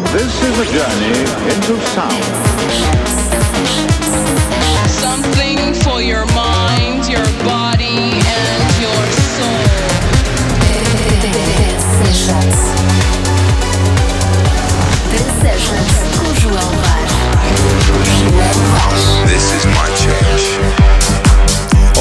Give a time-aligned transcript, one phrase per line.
[0.00, 1.18] This is a journey
[1.52, 2.24] into sound.
[4.88, 9.66] Something for your mind, your body, and your soul.
[11.98, 12.58] Sessions.
[15.42, 17.10] Sessions com João Vaz.
[19.28, 19.97] This is my change.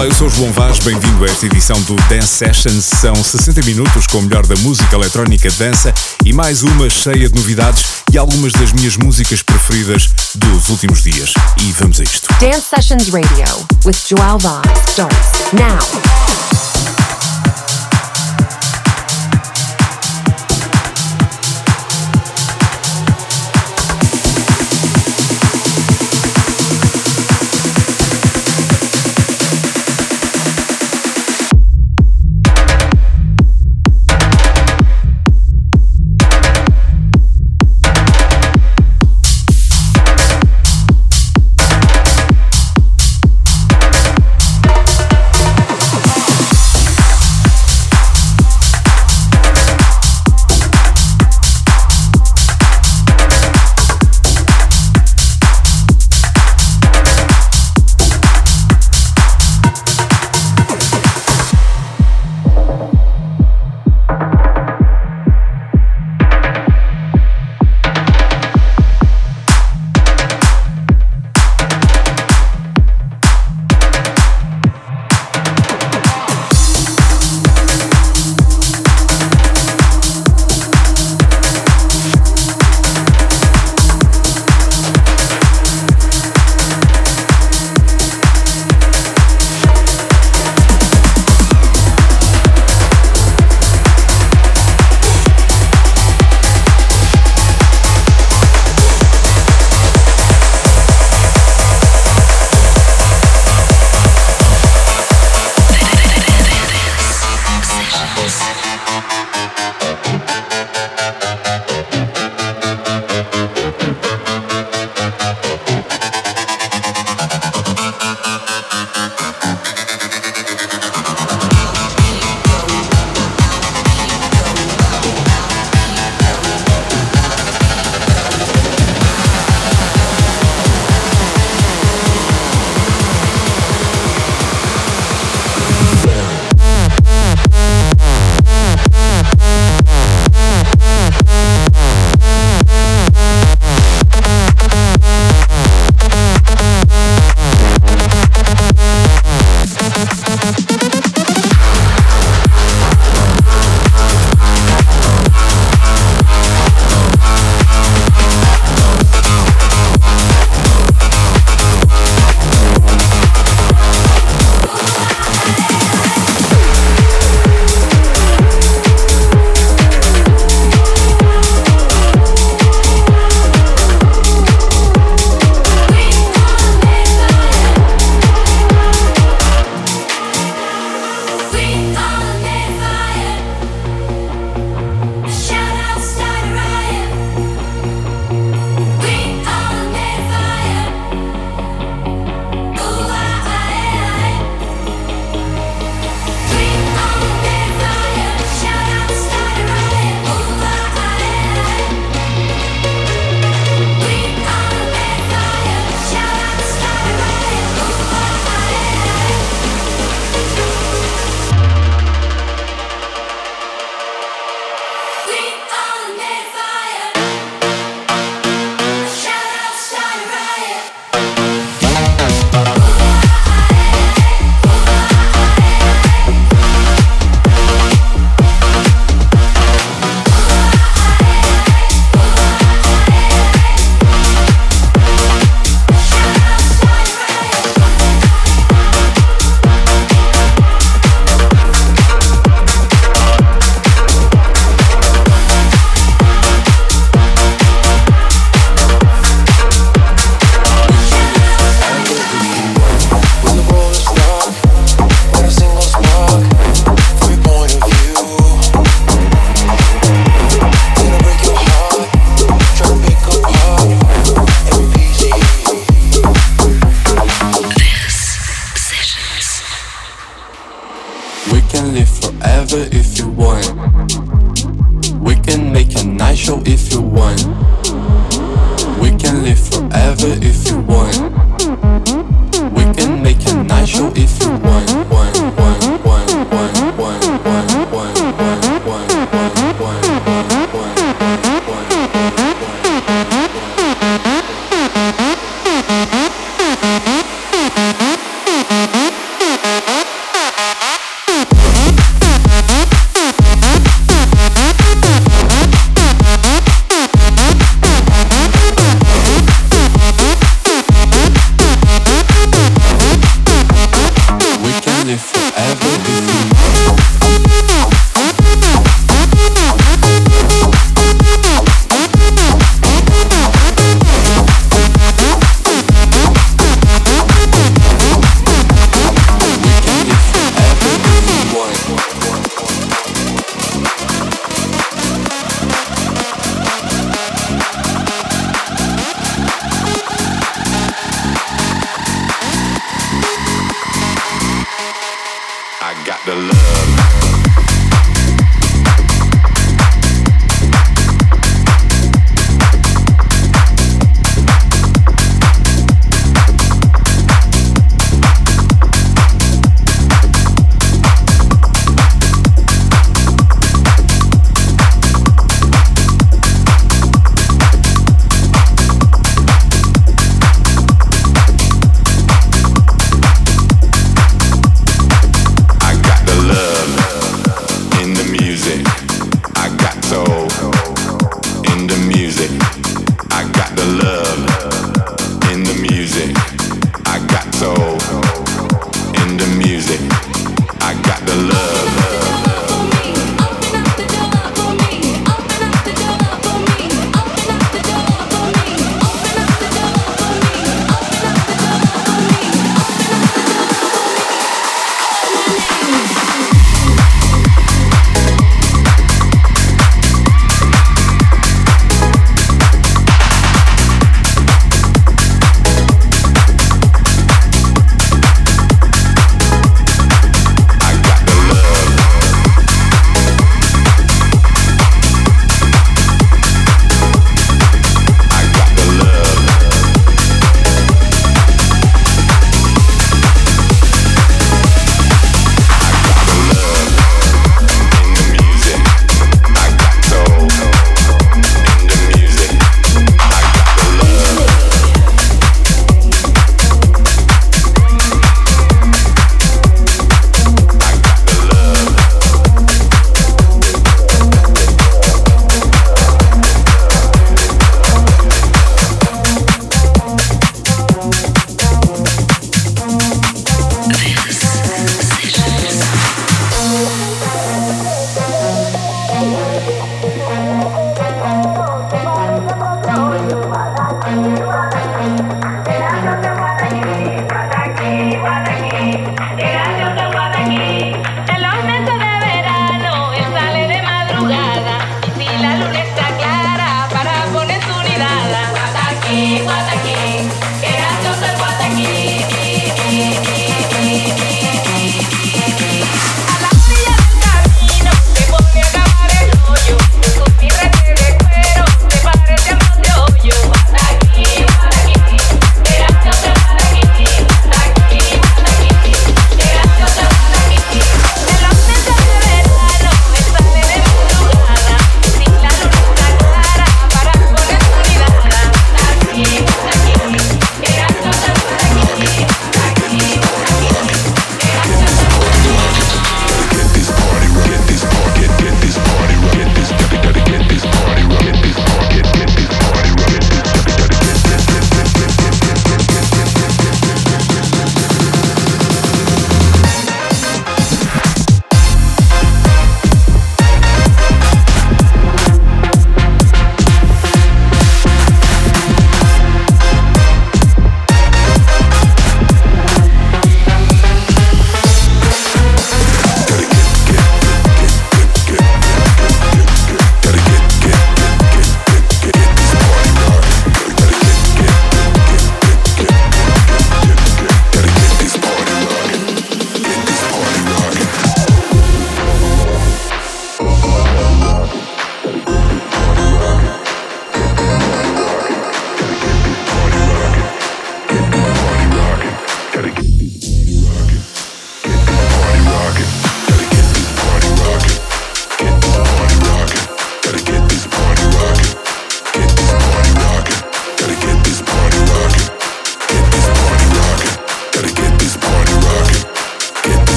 [0.00, 2.86] Olá, eu sou o João Vaz, bem-vindo a esta edição do Dance Sessions.
[2.86, 5.92] São 60 minutos com o melhor da música eletrónica dança
[6.24, 11.34] e mais uma cheia de novidades e algumas das minhas músicas preferidas dos últimos dias.
[11.58, 12.26] E vamos a isto.
[12.40, 16.19] Dance Sessions Radio with João Vaz starts now.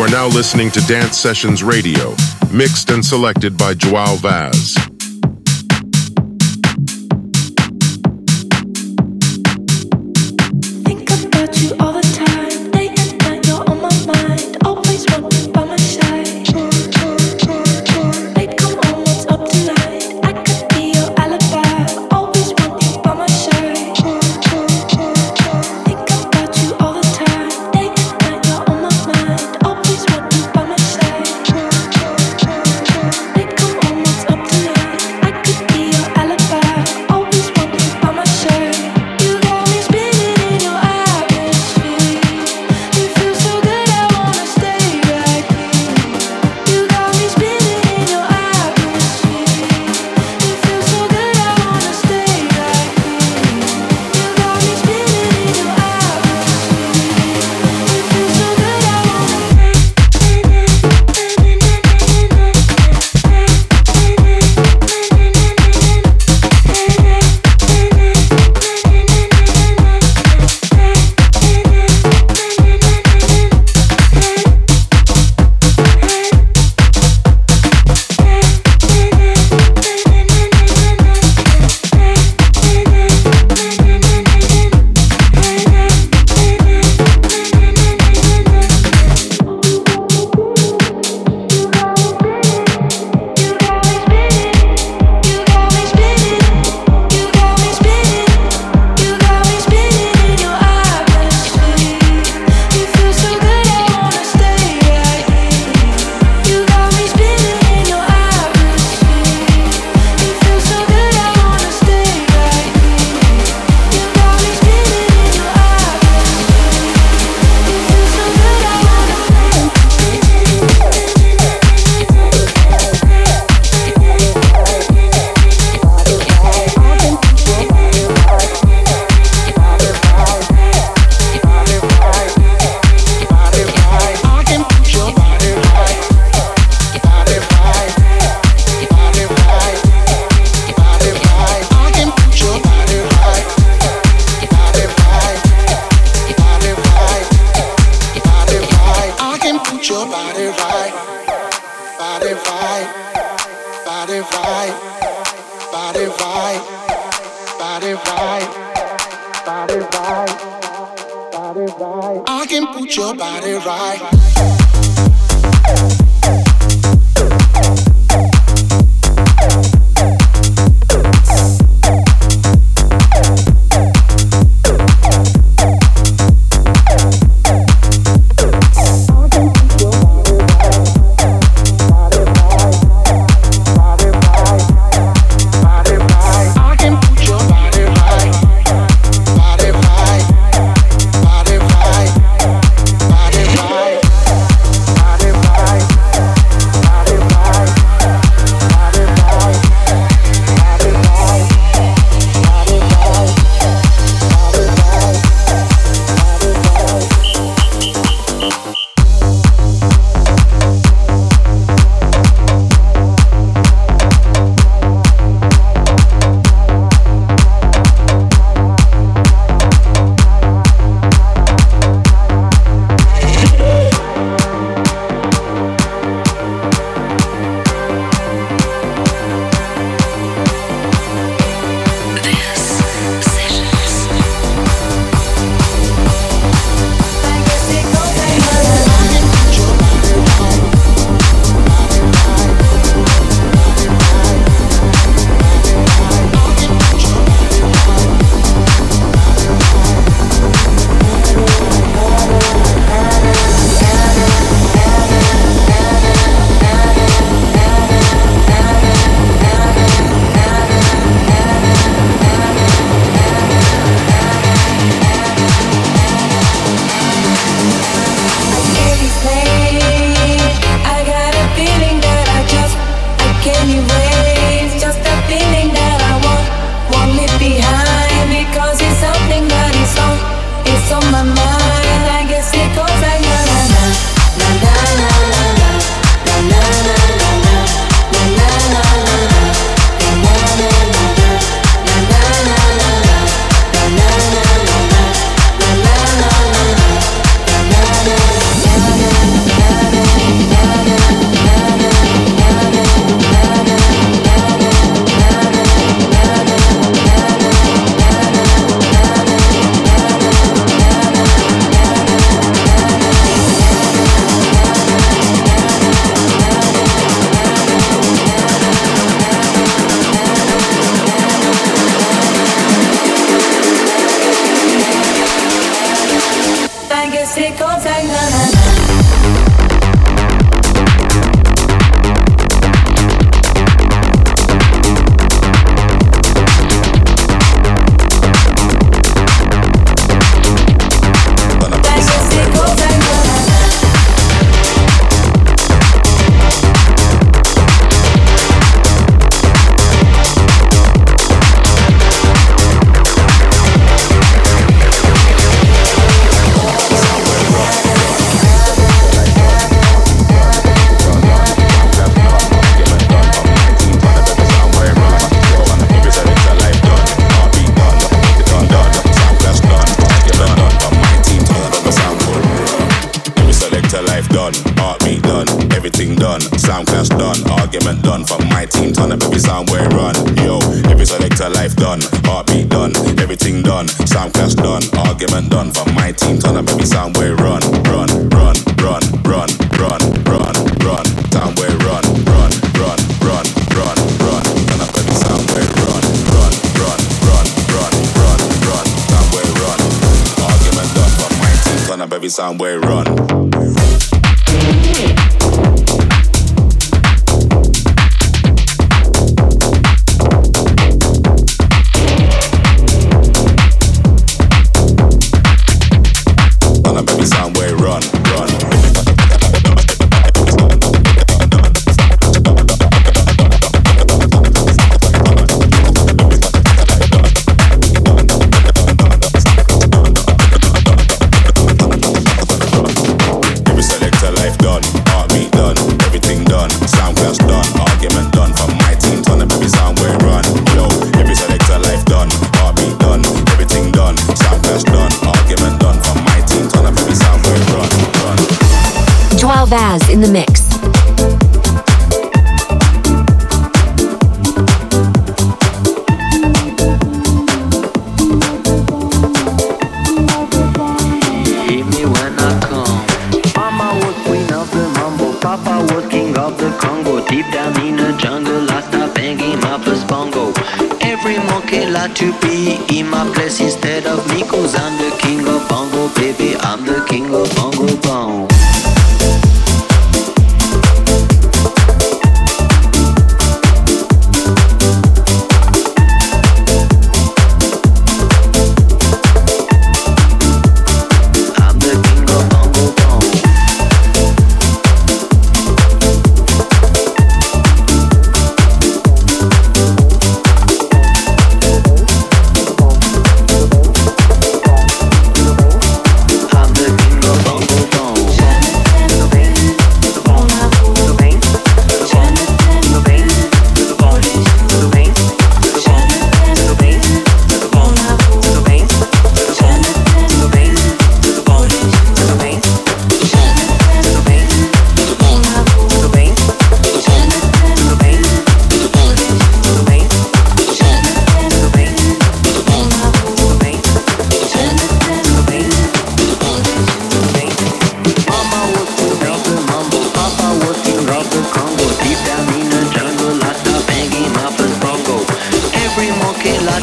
[0.00, 2.16] You are now listening to Dance Sessions Radio,
[2.50, 4.89] mixed and selected by Joao Vaz.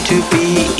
[0.07, 0.76] To be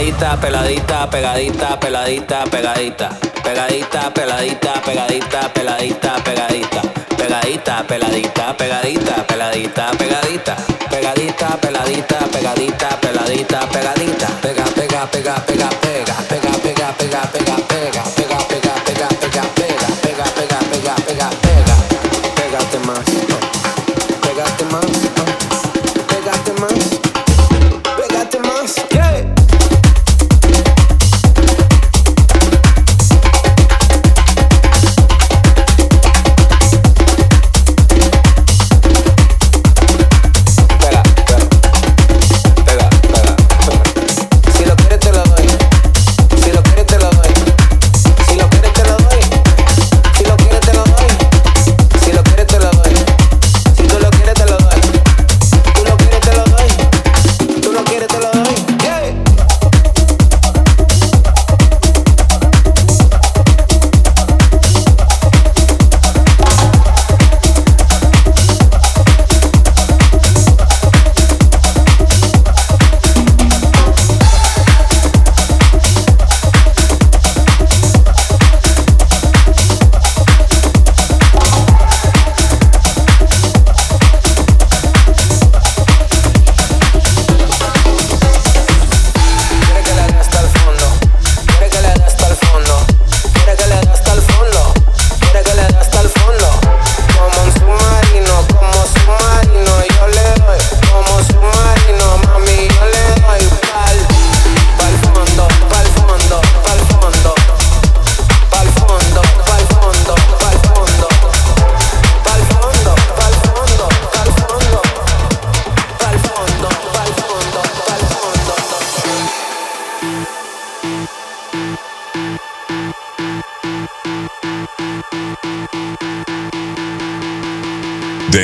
[0.00, 3.10] peladita, peladita, pegadita, peladita, pegadita,
[3.44, 14.28] pegadita, peladita, pegadita, peladita, pegadita, pegadita, peladita, pegadita, peladita, pegadita, pegadita, peladita, pegadita, peladita, pegadita,
[14.40, 18.19] pega, pega, pega, pega, pega, pega, pega, pega, pega, pega.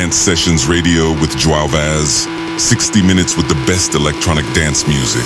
[0.07, 2.29] Dance Sessions Radio with Joao Vaz.
[2.63, 5.25] 60 minutes with the best electronic dance music.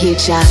[0.00, 0.49] future.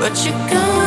[0.00, 0.79] but you're gone.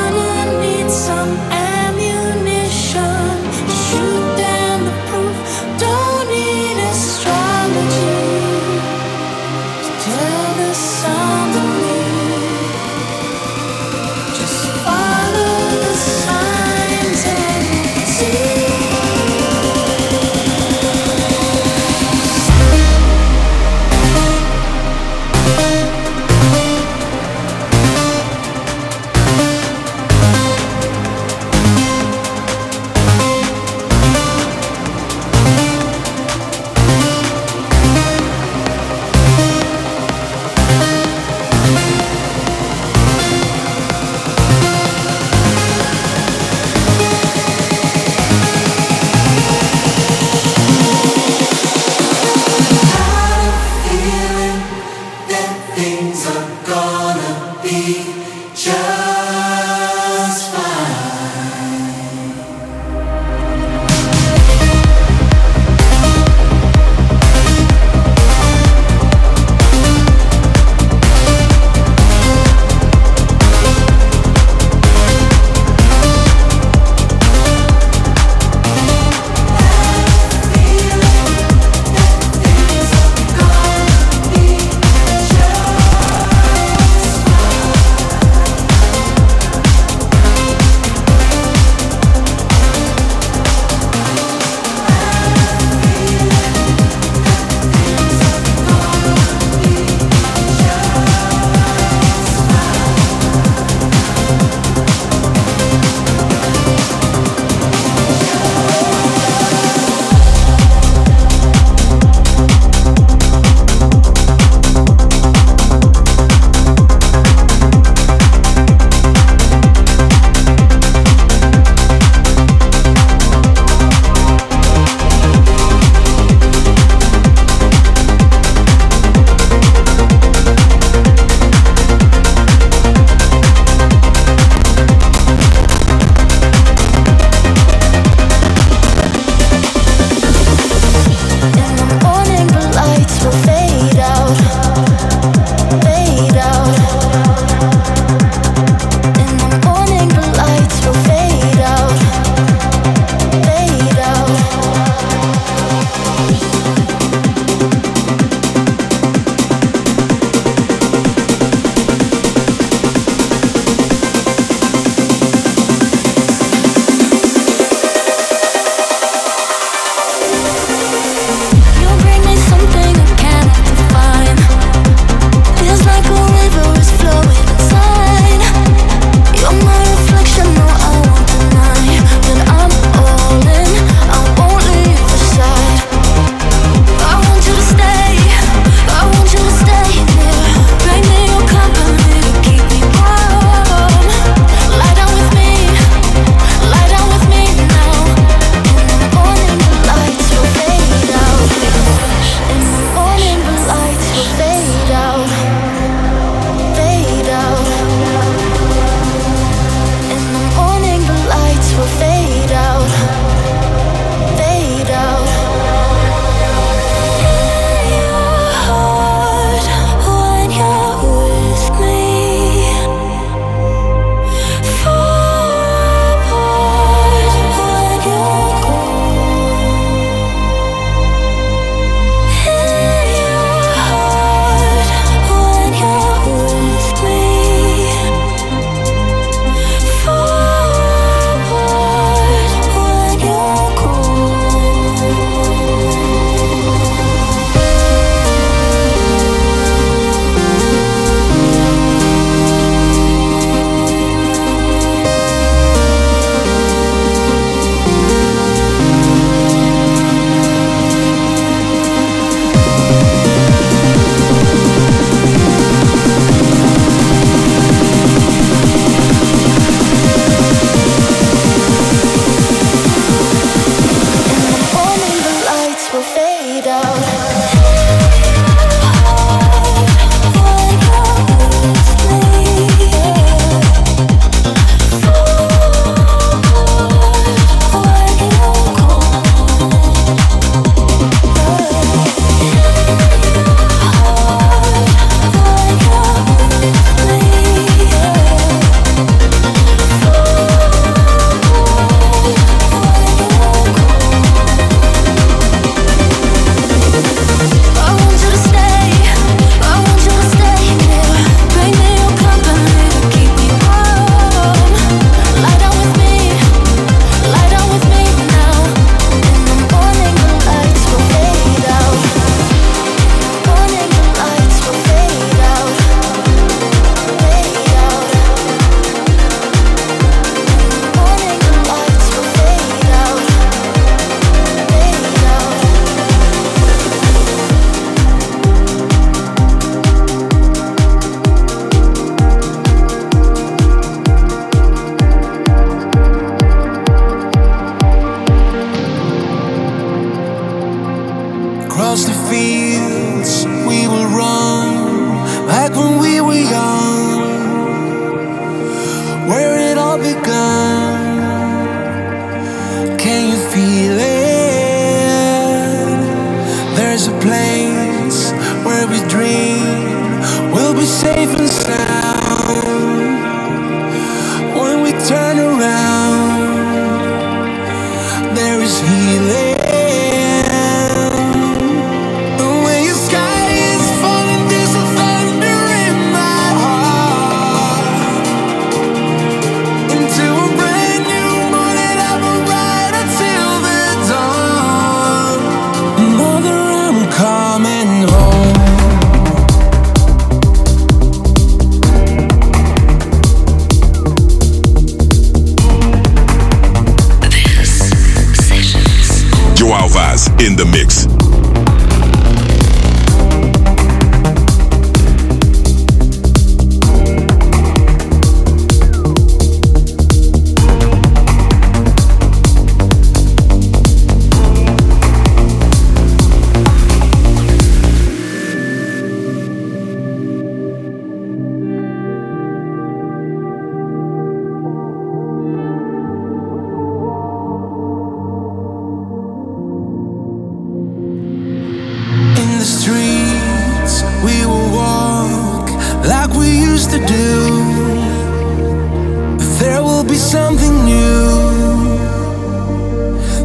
[450.34, 451.30] something new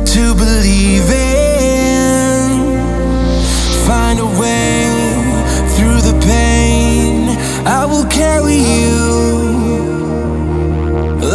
[0.07, 2.49] to believe in.
[3.87, 4.89] Find a way
[5.75, 7.37] through the pain.
[7.67, 9.01] I will carry you.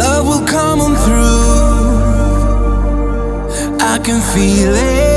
[0.02, 1.46] Love will come on through.
[3.92, 5.13] I can feel it.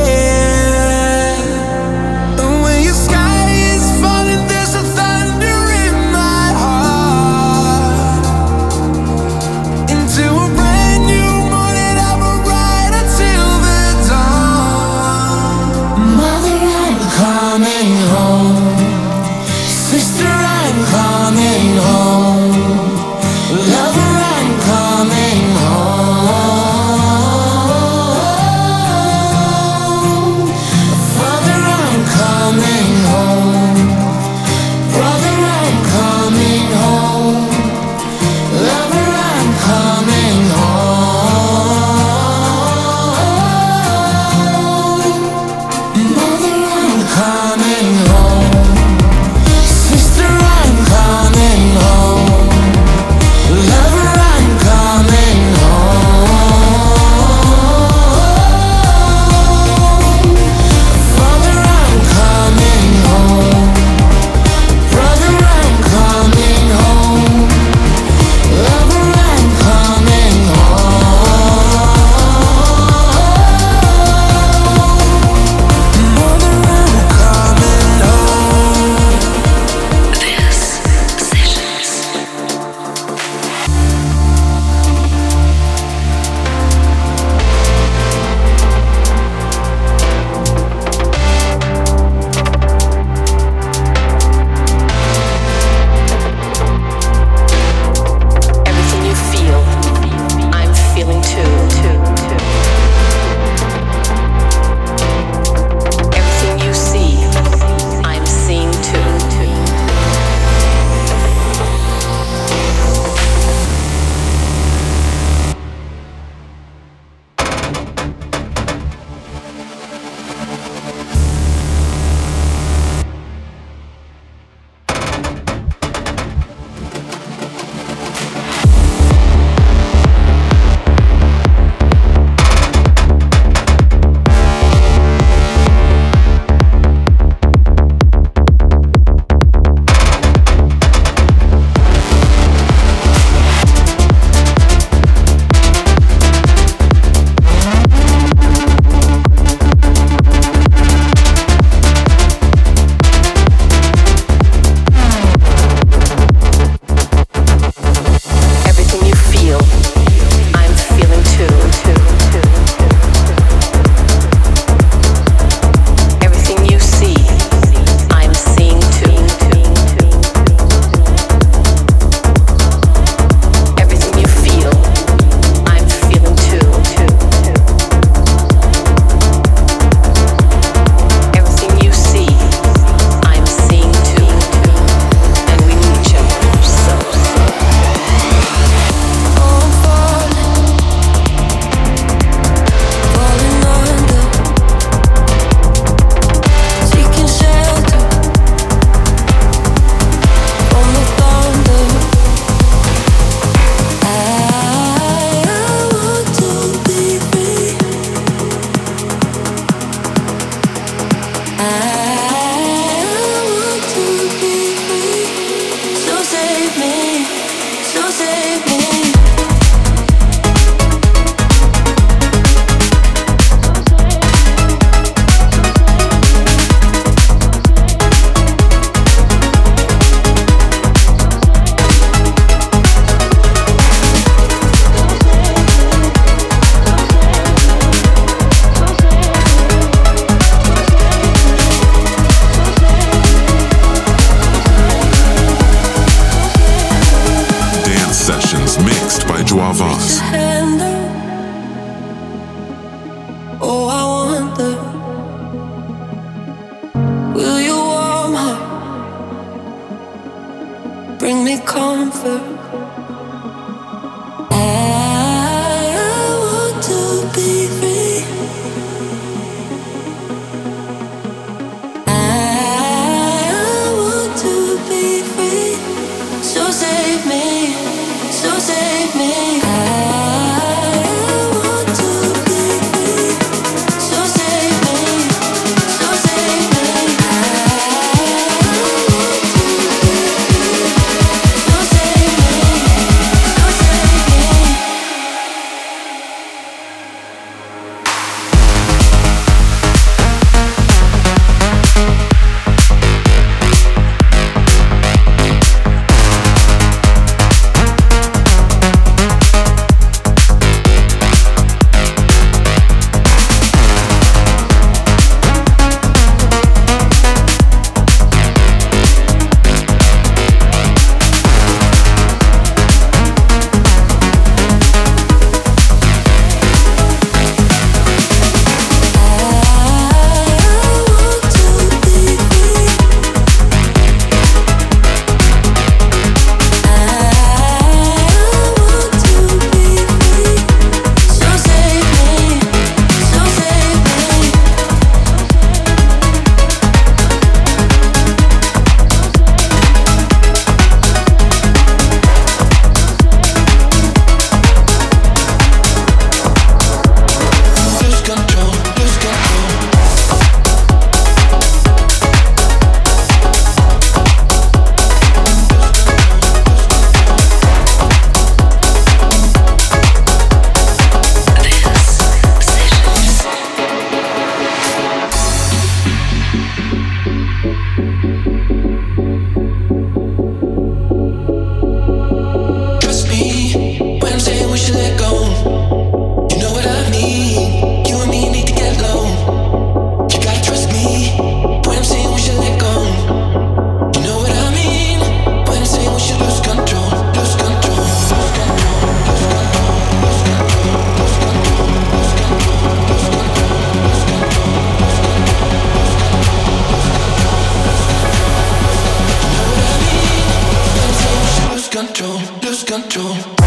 [413.01, 413.66] control.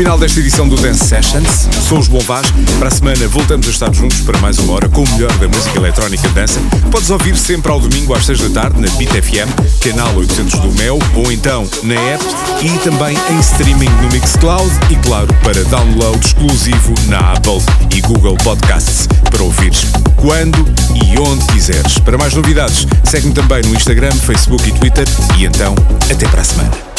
[0.00, 1.68] Final desta edição do Dance Sessions.
[1.86, 2.46] Sou o João Vaz.
[2.78, 5.46] Para a semana voltamos a estar juntos para mais uma hora com o melhor da
[5.46, 6.58] música eletrónica dança.
[6.90, 10.72] Podes ouvir sempre ao domingo às 6 da tarde na Beat FM, canal 800 do
[10.72, 12.24] Mel, ou então na app
[12.62, 17.60] e também em streaming no Mixcloud e, claro, para download exclusivo na Apple
[17.94, 19.84] e Google Podcasts para ouvires
[20.16, 21.98] quando e onde quiseres.
[21.98, 25.06] Para mais novidades, segue-me também no Instagram, Facebook e Twitter.
[25.36, 25.74] E então,
[26.10, 26.89] até para a semana.